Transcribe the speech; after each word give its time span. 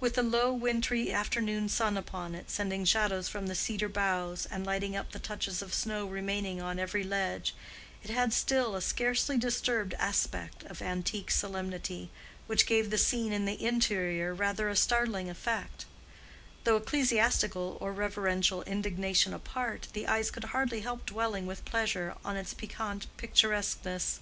With 0.00 0.16
the 0.16 0.22
low 0.22 0.52
wintry 0.52 1.10
afternoon 1.10 1.66
sun 1.70 1.96
upon 1.96 2.34
it, 2.34 2.50
sending 2.50 2.84
shadows 2.84 3.30
from 3.30 3.46
the 3.46 3.54
cedar 3.54 3.88
boughs, 3.88 4.44
and 4.44 4.66
lighting 4.66 4.94
up 4.94 5.12
the 5.12 5.18
touches 5.18 5.62
of 5.62 5.72
snow 5.72 6.04
remaining 6.04 6.60
on 6.60 6.78
every 6.78 7.02
ledge, 7.02 7.54
it 8.02 8.10
had 8.10 8.34
still 8.34 8.74
a 8.76 8.82
scarcely 8.82 9.38
disturbed 9.38 9.94
aspect 9.94 10.62
of 10.64 10.82
antique 10.82 11.30
solemnity, 11.30 12.10
which 12.46 12.66
gave 12.66 12.90
the 12.90 12.98
scene 12.98 13.32
in 13.32 13.46
the 13.46 13.64
interior 13.66 14.34
rather 14.34 14.68
a 14.68 14.76
startling 14.76 15.30
effect; 15.30 15.86
though, 16.64 16.76
ecclesiastical 16.76 17.78
or 17.80 17.94
reverential 17.94 18.62
indignation 18.64 19.32
apart, 19.32 19.88
the 19.94 20.06
eyes 20.06 20.30
could 20.30 20.44
hardly 20.52 20.80
help 20.82 21.06
dwelling 21.06 21.46
with 21.46 21.64
pleasure 21.64 22.14
on 22.26 22.36
its 22.36 22.52
piquant 22.52 23.06
picturesqueness. 23.16 24.20